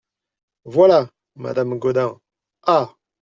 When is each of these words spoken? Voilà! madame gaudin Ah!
Voilà! 0.65 1.11
madame 1.35 1.77
gaudin 1.77 2.19
Ah! 2.65 2.95